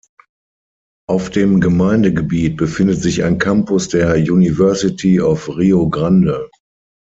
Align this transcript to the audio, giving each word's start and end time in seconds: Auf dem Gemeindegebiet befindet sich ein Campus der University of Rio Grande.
Auf 1.07 1.29
dem 1.29 1.59
Gemeindegebiet 1.61 2.57
befindet 2.57 2.99
sich 2.99 3.23
ein 3.23 3.37
Campus 3.37 3.87
der 3.89 4.15
University 4.15 5.21
of 5.21 5.47
Rio 5.49 5.89
Grande. 5.89 6.49